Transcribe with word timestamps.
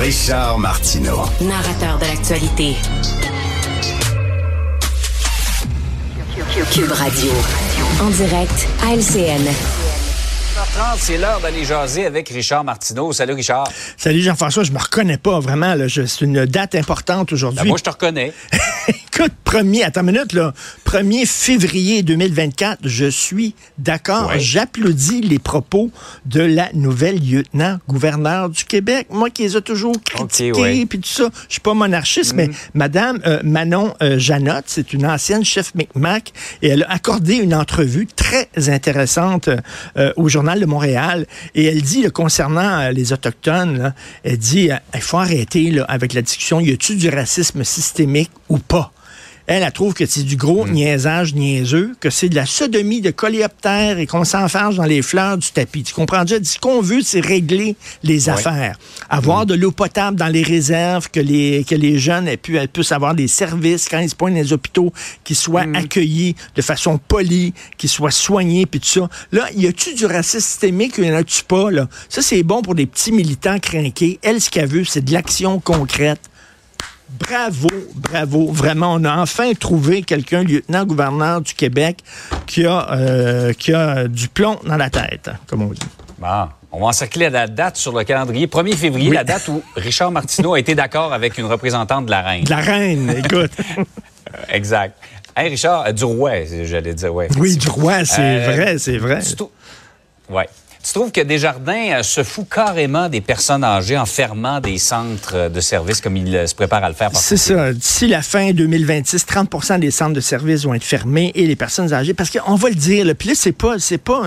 Richard 0.00 0.58
Martineau. 0.58 1.26
Narrateur 1.42 1.98
de 1.98 2.06
l'actualité. 2.06 2.74
Cube 6.72 6.90
Radio. 6.92 7.30
En 8.00 8.08
direct 8.08 8.66
à 8.82 8.94
LCN. 8.94 9.79
30 10.74 10.98
c'est 10.98 11.18
l'heure 11.18 11.40
d'aller 11.40 11.64
jaser 11.64 12.06
avec 12.06 12.28
Richard 12.28 12.62
Martineau. 12.64 13.12
Salut 13.12 13.32
Richard. 13.32 13.68
Salut 13.96 14.20
Jean-François, 14.22 14.62
je 14.62 14.70
me 14.72 14.78
reconnais 14.78 15.16
pas 15.16 15.40
vraiment. 15.40 15.74
C'est 15.88 16.20
une 16.20 16.46
date 16.46 16.74
importante 16.76 17.32
aujourd'hui. 17.32 17.60
Ben, 17.62 17.68
moi, 17.68 17.76
je 17.78 17.82
te 17.82 17.90
reconnais. 17.90 18.32
Écoute, 18.88 19.32
premier, 19.44 19.82
attends 19.82 20.00
une 20.02 20.12
minute, 20.12 20.32
là. 20.32 20.54
1er 20.86 21.26
février 21.26 22.02
2024, 22.02 22.80
je 22.84 23.06
suis 23.06 23.54
d'accord. 23.78 24.28
Ouais. 24.28 24.38
J'applaudis 24.40 25.20
les 25.20 25.38
propos 25.38 25.90
de 26.26 26.40
la 26.40 26.68
nouvelle 26.72 27.18
lieutenant-gouverneur 27.20 28.48
du 28.50 28.64
Québec. 28.64 29.08
Moi 29.10 29.30
qui 29.30 29.42
les 29.42 29.56
ai 29.56 29.62
toujours 29.62 29.94
critiqués, 30.04 30.52
ouais. 30.52 30.86
puis 30.86 31.00
tout 31.00 31.08
ça. 31.08 31.28
Je 31.48 31.54
suis 31.54 31.60
pas 31.60 31.74
monarchiste, 31.74 32.32
Mm. 32.32 32.36
mais 32.36 32.50
Madame 32.74 33.20
euh, 33.26 33.40
Manon 33.42 33.94
euh, 34.02 34.18
Janotte, 34.18 34.64
c'est 34.66 34.92
une 34.92 35.06
ancienne 35.06 35.44
chef 35.44 35.74
McMac, 35.74 36.32
et 36.62 36.68
elle 36.68 36.84
a 36.84 36.92
accordé 36.92 37.34
une 37.34 37.54
entrevue 37.54 38.06
très 38.06 38.48
intéressante 38.68 39.48
euh, 39.96 40.12
au 40.16 40.28
Journal 40.28 40.59
de 40.60 40.66
Montréal. 40.66 41.26
Et 41.54 41.64
elle 41.64 41.82
dit, 41.82 42.08
concernant 42.10 42.80
euh, 42.80 42.90
les 42.92 43.12
Autochtones, 43.12 43.94
elle 44.22 44.38
dit, 44.38 44.70
euh, 44.70 44.76
il 44.94 45.00
faut 45.00 45.18
arrêter 45.18 45.72
avec 45.88 46.12
la 46.12 46.22
discussion, 46.22 46.60
y 46.60 46.72
a-tu 46.72 46.96
du 46.96 47.08
racisme 47.08 47.64
systémique 47.64 48.30
ou 48.48 48.58
pas? 48.58 48.92
Elle, 49.50 49.64
elle 49.64 49.72
trouve 49.72 49.94
que 49.94 50.06
c'est 50.06 50.22
du 50.22 50.36
gros 50.36 50.64
niaisage 50.68 51.34
niaiseux, 51.34 51.96
que 51.98 52.08
c'est 52.08 52.28
de 52.28 52.36
la 52.36 52.46
sodomie 52.46 53.00
de 53.00 53.10
coléoptère 53.10 53.98
et 53.98 54.06
qu'on 54.06 54.22
s'enfarge 54.22 54.76
dans 54.76 54.84
les 54.84 55.02
fleurs 55.02 55.38
du 55.38 55.50
tapis. 55.50 55.82
Tu 55.82 55.92
comprends? 55.92 56.22
Dit, 56.22 56.36
ce 56.44 56.60
qu'on 56.60 56.80
veut, 56.80 57.00
c'est 57.02 57.18
régler 57.18 57.74
les 58.04 58.28
affaires. 58.28 58.78
Avoir 59.08 59.46
de 59.46 59.54
l'eau 59.54 59.72
potable 59.72 60.16
dans 60.16 60.28
les 60.28 60.44
réserves, 60.44 61.10
que 61.10 61.18
les, 61.18 61.64
que 61.68 61.74
les 61.74 61.98
jeunes 61.98 62.28
aient 62.28 62.36
pu, 62.36 62.60
puissent 62.72 62.92
avoir 62.92 63.16
des 63.16 63.26
services 63.26 63.88
quand 63.88 63.98
ils 63.98 64.08
se 64.08 64.14
pointent 64.14 64.34
dans 64.34 64.40
les 64.40 64.52
hôpitaux, 64.52 64.92
qu'ils 65.24 65.34
soient 65.34 65.66
accueillis 65.74 66.36
de 66.54 66.62
façon 66.62 66.98
polie, 66.98 67.52
qu'ils 67.76 67.90
soient 67.90 68.12
soignés, 68.12 68.66
puis 68.66 68.78
tout 68.78 68.86
ça. 68.86 69.08
Là, 69.32 69.48
y 69.56 69.66
a-tu 69.66 69.94
du 69.94 70.06
racisme 70.06 70.46
systémique 70.46 70.96
ou 70.96 71.02
y 71.02 71.10
en 71.10 71.16
a-tu 71.16 71.42
pas, 71.42 71.72
là? 71.72 71.88
Ça, 72.08 72.22
c'est 72.22 72.44
bon 72.44 72.62
pour 72.62 72.76
des 72.76 72.86
petits 72.86 73.10
militants 73.10 73.58
crinqués. 73.58 74.20
Elle, 74.22 74.40
ce 74.40 74.48
qu'elle 74.48 74.68
veut, 74.68 74.84
c'est 74.84 75.04
de 75.04 75.12
l'action 75.12 75.58
concrète. 75.58 76.20
Bravo, 77.18 77.68
bravo. 77.96 78.52
Vraiment, 78.52 78.94
on 78.94 79.04
a 79.04 79.16
enfin 79.18 79.52
trouvé 79.54 80.02
quelqu'un, 80.02 80.42
lieutenant-gouverneur 80.44 81.40
du 81.40 81.54
Québec, 81.54 81.98
qui 82.46 82.64
a, 82.66 82.90
euh, 82.92 83.52
qui 83.52 83.72
a 83.72 84.06
du 84.08 84.28
plomb 84.28 84.58
dans 84.64 84.76
la 84.76 84.90
tête, 84.90 85.30
comme 85.46 85.62
on 85.62 85.68
dit. 85.68 85.80
Bon, 86.18 86.48
on 86.72 86.80
va 86.80 86.86
encercler 86.86 87.28
la 87.30 87.46
date 87.48 87.76
sur 87.76 87.96
le 87.96 88.04
calendrier. 88.04 88.46
1er 88.46 88.76
février, 88.76 89.08
Oui. 89.10 89.14
la 89.16 89.24
date 89.24 89.48
où 89.48 89.62
Richard 89.76 90.12
Martineau 90.12 90.54
a 90.54 90.58
été 90.60 90.74
d'accord 90.74 91.12
avec 91.12 91.36
une 91.38 91.46
représentante 91.46 92.06
de 92.06 92.10
la 92.10 92.22
reine. 92.22 92.44
De 92.44 92.50
la 92.50 92.56
reine, 92.58 93.10
écoute. 93.24 93.52
Exact. 94.48 94.96
Hey, 95.36 95.48
Richard, 95.48 95.86
euh, 95.86 95.92
du 95.92 96.04
roi, 96.04 96.32
j'allais 96.64 96.94
dire, 96.94 97.14
ouais. 97.14 97.28
oui, 97.38 97.56
du 97.56 97.68
roi, 97.68 98.04
c'est 98.04 98.20
Euh, 98.20 98.52
vrai, 98.54 98.78
c'est 98.78 98.98
vrai. 98.98 99.20
Tu 99.22 99.34
trou- 100.92 101.00
Ouais. 101.04 101.10
Tu 101.10 101.12
trouves 101.12 101.12
que 101.12 101.20
Desjardins 101.20 101.98
euh, 101.98 102.02
se 102.02 102.22
fout 102.24 102.46
carrément 102.52 103.08
des 103.08 103.20
personnes 103.20 103.62
âgées 103.64 103.96
en 103.96 104.06
fermant 104.06 104.60
des 104.60 104.76
centres 104.78 105.34
euh, 105.34 105.48
de 105.48 105.60
services 105.60 106.00
comme 106.00 106.16
il 106.16 106.34
euh, 106.34 106.46
se 106.46 106.54
prépare 106.54 106.82
à 106.84 106.88
le 106.88 106.94
faire? 106.94 107.10
C'est 107.14 107.36
ça. 107.36 107.72
D'ici 107.72 108.06
la 108.08 108.22
fin 108.22 108.50
2026, 108.52 109.24
30% 109.24 109.78
des 109.78 109.90
centres 109.90 110.14
de 110.14 110.20
services 110.20 110.64
vont 110.64 110.74
être 110.74 110.82
fermés 110.84 111.30
et 111.34 111.46
les 111.46 111.56
personnes 111.56 111.92
âgées, 111.92 112.12
parce 112.14 112.30
qu'on 112.30 112.54
va 112.56 112.68
le 112.68 112.74
dire, 112.74 113.04
là, 113.04 113.14
puis 113.14 113.28
là, 113.28 113.34
c'est 113.36 113.52
pas, 113.52 113.78
c'est 113.78 113.98
pas, 113.98 114.22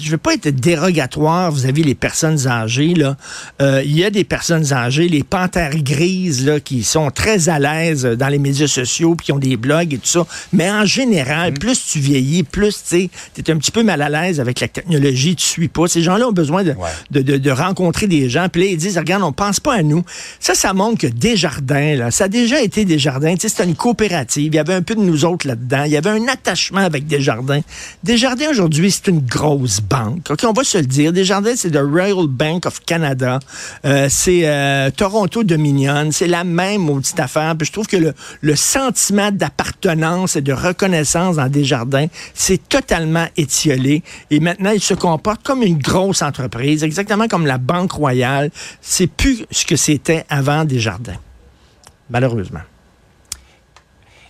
je 0.00 0.10
veux 0.10 0.18
pas 0.18 0.34
être 0.34 0.48
dérogatoire 0.48 1.50
vis-à-vis 1.52 1.82
les 1.82 1.94
personnes 1.94 2.46
âgées, 2.46 2.94
là. 2.94 3.16
Euh, 3.62 3.82
Il 3.84 3.96
y 3.96 4.04
a 4.04 4.10
des 4.10 4.24
personnes 4.24 4.72
âgées, 4.72 5.08
les 5.08 5.22
panthères 5.22 5.76
grises, 5.76 6.44
là, 6.46 6.60
qui 6.60 6.82
sont 6.84 7.10
très 7.10 7.48
à 7.48 7.58
l'aise 7.58 8.04
dans 8.04 8.28
les 8.28 8.38
médias 8.38 8.66
sociaux, 8.66 9.14
puis 9.14 9.26
qui 9.26 9.32
ont 9.32 9.38
des 9.38 9.56
blogs 9.56 9.92
et 9.94 9.98
tout 9.98 10.06
ça. 10.06 10.26
Mais 10.52 10.70
en 10.70 10.84
général, 10.84 11.54
plus 11.54 11.86
tu 11.86 11.98
vieillis, 11.98 12.42
plus, 12.42 12.82
tu 12.88 13.08
t'es 13.34 13.50
un 13.52 13.56
petit 13.56 13.70
peu 13.72 13.82
mal 13.82 14.02
à 14.02 14.08
l'aise 14.08 14.40
avec 14.40 14.60
la 14.60 14.68
technologie, 14.68 15.36
tu 15.36 15.44
suis 15.46 15.68
pas. 15.68 15.86
Ces 15.88 16.02
gens-là 16.02 16.28
ont 16.28 16.32
besoin 16.32 16.62
de, 16.64 16.70
Ouais. 16.72 16.90
de, 17.10 17.22
de- 17.22 17.36
de 17.38 17.50
rencontrer 17.50 18.06
des 18.06 18.28
gens. 18.28 18.48
Puis 18.50 18.62
là, 18.62 18.68
ils 18.70 18.76
disent, 18.76 18.98
regarde, 18.98 19.22
on 19.22 19.32
pense 19.32 19.60
pas 19.60 19.74
à 19.74 19.82
nous. 19.82 20.04
Ça, 20.40 20.54
ça 20.54 20.72
montre 20.74 20.98
que 20.98 21.06
Desjardins, 21.06 21.96
là, 21.96 22.10
ça 22.10 22.24
a 22.24 22.28
déjà 22.28 22.60
été 22.60 22.84
Desjardins. 22.84 23.34
C'était 23.38 23.64
une 23.64 23.74
coopérative. 23.74 24.52
Il 24.52 24.56
y 24.56 24.58
avait 24.58 24.74
un 24.74 24.82
peu 24.82 24.94
de 24.94 25.00
nous 25.00 25.24
autres 25.24 25.46
là-dedans. 25.46 25.84
Il 25.84 25.92
y 25.92 25.96
avait 25.96 26.10
un 26.10 26.26
attachement 26.28 26.80
avec 26.80 27.06
Desjardins. 27.06 27.60
Desjardins, 28.04 28.50
aujourd'hui, 28.50 28.90
c'est 28.90 29.08
une 29.08 29.20
grosse 29.20 29.80
OK, 30.30 30.44
on 30.44 30.52
va 30.52 30.64
se 30.64 30.78
le 30.78 30.86
dire. 30.86 31.12
Desjardins, 31.12 31.54
c'est 31.56 31.70
the 31.70 31.82
Royal 31.82 32.26
Bank 32.28 32.66
of 32.66 32.80
Canada. 32.84 33.38
Euh, 33.84 34.08
c'est 34.10 34.42
euh, 34.44 34.90
Toronto 34.90 35.44
Dominion. 35.44 36.10
C'est 36.12 36.26
la 36.26 36.44
même 36.44 36.82
maudite 36.82 37.18
affaire. 37.20 37.56
Puis 37.56 37.66
je 37.66 37.72
trouve 37.72 37.86
que 37.86 37.96
le, 37.96 38.14
le 38.40 38.56
sentiment 38.56 39.30
d'appartenance 39.30 40.36
et 40.36 40.42
de 40.42 40.52
reconnaissance 40.52 41.36
dans 41.36 41.48
Desjardins, 41.48 42.06
c'est 42.34 42.68
totalement 42.68 43.26
étiolé. 43.36 44.02
Et 44.30 44.40
maintenant, 44.40 44.70
il 44.70 44.80
se 44.80 44.94
comporte 44.94 45.42
comme 45.42 45.62
une 45.62 45.78
grosse 45.78 46.22
entreprise, 46.22 46.82
exactement 46.82 47.28
comme 47.28 47.46
la 47.46 47.58
Banque 47.58 47.92
Royale. 47.92 48.50
C'est 48.80 49.06
plus 49.06 49.44
ce 49.50 49.64
que 49.64 49.76
c'était 49.76 50.24
avant 50.28 50.64
Desjardins. 50.64 51.18
Malheureusement. 52.10 52.60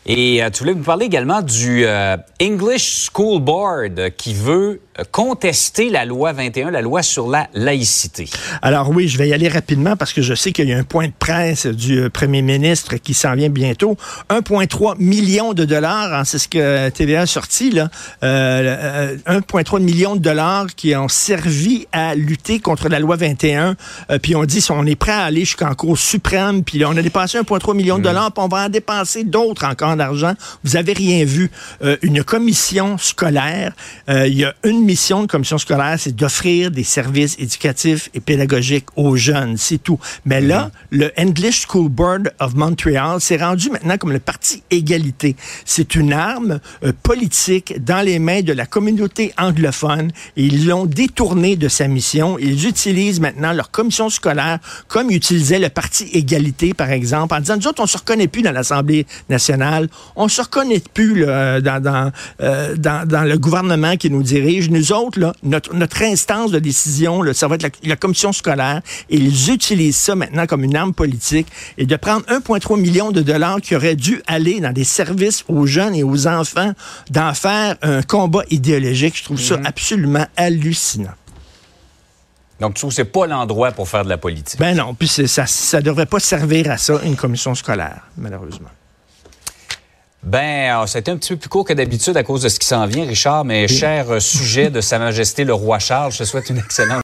Et 0.06 0.42
euh, 0.42 0.50
tu 0.50 0.60
voulais 0.60 0.74
me 0.74 0.84
parler 0.84 1.06
également 1.06 1.42
du 1.42 1.84
euh, 1.84 2.16
English 2.40 3.08
School 3.12 3.42
Board 3.42 3.98
euh, 3.98 4.10
qui 4.10 4.34
veut 4.34 4.80
euh, 4.98 5.04
contester 5.10 5.90
la 5.90 6.04
loi 6.04 6.32
21, 6.32 6.70
la 6.70 6.80
loi 6.80 7.02
sur 7.02 7.28
la 7.28 7.48
laïcité. 7.54 8.28
Alors 8.62 8.90
oui, 8.90 9.08
je 9.08 9.18
vais 9.18 9.28
y 9.28 9.34
aller 9.34 9.48
rapidement 9.48 9.96
parce 9.96 10.12
que 10.12 10.22
je 10.22 10.34
sais 10.34 10.52
qu'il 10.52 10.68
y 10.68 10.72
a 10.72 10.78
un 10.78 10.84
point 10.84 11.08
de 11.08 11.12
presse 11.18 11.66
du 11.66 11.98
euh, 11.98 12.08
premier 12.08 12.40
ministre 12.40 12.96
qui 12.96 13.12
s'en 13.12 13.34
vient 13.34 13.50
bientôt. 13.50 13.96
1,3 14.30 14.94
million 14.98 15.52
de 15.52 15.64
dollars, 15.64 16.14
hein, 16.14 16.24
c'est 16.24 16.38
ce 16.38 16.48
que 16.48 16.88
TVA 16.90 17.22
a 17.22 17.26
sorti, 17.26 17.70
là. 17.70 17.88
Euh, 18.22 19.16
euh, 19.26 19.40
1,3 19.40 19.82
million 19.82 20.14
de 20.14 20.20
dollars 20.20 20.66
qui 20.76 20.94
ont 20.94 21.08
servi 21.08 21.86
à 21.92 22.14
lutter 22.14 22.60
contre 22.60 22.88
la 22.88 22.98
loi 22.98 23.16
21. 23.16 23.76
Euh, 24.10 24.18
puis 24.18 24.36
on 24.36 24.44
dit, 24.44 24.60
si 24.60 24.70
on 24.72 24.86
est 24.86 24.96
prêt 24.96 25.12
à 25.12 25.24
aller 25.24 25.40
jusqu'en 25.40 25.74
Cour 25.74 25.98
suprême, 25.98 26.62
puis 26.62 26.78
là, 26.78 26.88
on 26.90 26.96
a 26.96 27.02
dépensé 27.02 27.38
1,3 27.38 27.74
million 27.74 27.98
de 27.98 28.04
dollars, 28.04 28.32
puis 28.32 28.42
on 28.42 28.48
va 28.48 28.66
en 28.66 28.68
dépenser 28.68 29.24
d'autres 29.24 29.64
encore 29.64 29.95
d'argent. 29.96 30.34
Vous 30.64 30.76
avez 30.76 30.92
rien 30.92 31.24
vu. 31.24 31.50
Euh, 31.82 31.96
une 32.02 32.22
commission 32.22 32.98
scolaire, 32.98 33.72
euh, 34.08 34.26
il 34.26 34.38
y 34.38 34.44
a 34.44 34.54
une 34.64 34.84
mission 34.84 35.22
de 35.22 35.26
commission 35.26 35.58
scolaire, 35.58 35.96
c'est 35.98 36.14
d'offrir 36.14 36.70
des 36.70 36.84
services 36.84 37.36
éducatifs 37.38 38.10
et 38.14 38.20
pédagogiques 38.20 38.86
aux 38.96 39.16
jeunes, 39.16 39.56
c'est 39.56 39.82
tout. 39.82 39.98
Mais 40.24 40.40
là, 40.40 40.70
le 40.90 41.10
English 41.18 41.66
School 41.66 41.88
Board 41.88 42.32
of 42.38 42.54
Montreal 42.54 43.20
s'est 43.20 43.36
rendu 43.36 43.70
maintenant 43.70 43.98
comme 43.98 44.12
le 44.12 44.20
parti 44.20 44.62
égalité. 44.70 45.36
C'est 45.64 45.94
une 45.94 46.12
arme 46.12 46.60
euh, 46.84 46.92
politique 47.02 47.82
dans 47.84 48.04
les 48.04 48.18
mains 48.18 48.42
de 48.42 48.52
la 48.52 48.66
communauté 48.66 49.32
anglophone 49.38 50.12
ils 50.36 50.66
l'ont 50.66 50.86
détourné 50.86 51.56
de 51.56 51.68
sa 51.68 51.88
mission. 51.88 52.38
Ils 52.38 52.66
utilisent 52.66 53.20
maintenant 53.20 53.52
leur 53.52 53.70
commission 53.70 54.10
scolaire 54.10 54.58
comme 54.88 55.10
utilisait 55.10 55.58
le 55.58 55.68
parti 55.68 56.04
égalité, 56.12 56.74
par 56.74 56.90
exemple, 56.90 57.34
en 57.34 57.40
disant, 57.40 57.56
nous 57.56 57.66
autres, 57.68 57.82
on 57.82 57.86
se 57.86 57.98
reconnaît 57.98 58.28
plus 58.28 58.42
dans 58.42 58.52
l'Assemblée 58.52 59.06
nationale, 59.28 59.85
on 60.16 60.28
se 60.28 60.42
reconnaît 60.42 60.82
plus 60.94 61.24
là, 61.24 61.60
dans, 61.60 61.82
dans, 61.82 62.12
euh, 62.40 62.76
dans, 62.76 63.06
dans 63.06 63.22
le 63.22 63.38
gouvernement 63.38 63.96
qui 63.96 64.10
nous 64.10 64.22
dirige. 64.22 64.70
Nous 64.70 64.92
autres, 64.92 65.18
là, 65.18 65.32
notre, 65.42 65.74
notre 65.74 66.02
instance 66.02 66.50
de 66.50 66.58
décision, 66.58 67.22
là, 67.22 67.34
ça 67.34 67.48
va 67.48 67.56
être 67.56 67.62
la, 67.62 67.70
la 67.84 67.96
commission 67.96 68.32
scolaire, 68.32 68.82
et 69.10 69.16
ils 69.16 69.50
utilisent 69.52 69.96
ça 69.96 70.14
maintenant 70.14 70.46
comme 70.46 70.64
une 70.64 70.76
arme 70.76 70.94
politique, 70.94 71.46
et 71.78 71.86
de 71.86 71.96
prendre 71.96 72.24
1,3 72.26 72.80
million 72.80 73.12
de 73.12 73.22
dollars 73.22 73.60
qui 73.60 73.76
auraient 73.76 73.96
dû 73.96 74.22
aller 74.26 74.60
dans 74.60 74.72
des 74.72 74.84
services 74.84 75.44
aux 75.48 75.66
jeunes 75.66 75.94
et 75.94 76.02
aux 76.02 76.26
enfants, 76.26 76.72
d'en 77.10 77.34
faire 77.34 77.76
un 77.82 78.02
combat 78.02 78.42
idéologique, 78.50 79.16
je 79.16 79.24
trouve 79.24 79.40
ça 79.40 79.58
absolument 79.64 80.26
hallucinant. 80.36 81.14
Donc, 82.60 82.74
tu 82.74 82.80
trouves 82.80 82.90
que 82.90 82.96
c'est 82.96 83.04
pas 83.04 83.26
l'endroit 83.26 83.72
pour 83.72 83.88
faire 83.88 84.04
de 84.04 84.08
la 84.08 84.18
politique? 84.18 84.58
Ben 84.58 84.74
non, 84.76 84.94
puis 84.94 85.08
ça 85.08 85.22
ne 85.44 85.80
devrait 85.82 86.06
pas 86.06 86.20
servir 86.20 86.70
à 86.70 86.78
ça, 86.78 87.00
une 87.04 87.16
commission 87.16 87.54
scolaire, 87.54 88.02
malheureusement. 88.16 88.70
Ben, 90.26 90.82
euh, 90.82 90.86
ça 90.86 90.98
a 90.98 91.00
été 91.00 91.12
un 91.12 91.16
petit 91.16 91.34
peu 91.34 91.36
plus 91.36 91.48
court 91.48 91.64
que 91.64 91.72
d'habitude 91.72 92.16
à 92.16 92.24
cause 92.24 92.42
de 92.42 92.48
ce 92.48 92.58
qui 92.58 92.66
s'en 92.66 92.84
vient, 92.86 93.06
Richard, 93.06 93.44
mais 93.44 93.68
cher 93.68 94.10
euh, 94.10 94.18
sujet 94.18 94.70
de 94.70 94.80
Sa 94.80 94.98
Majesté 94.98 95.44
le 95.44 95.54
Roi 95.54 95.78
Charles, 95.78 96.10
je 96.10 96.18
te 96.18 96.24
souhaite 96.24 96.50
une 96.50 96.58
excellente 96.58 96.94